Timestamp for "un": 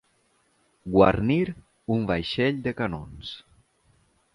1.97-2.11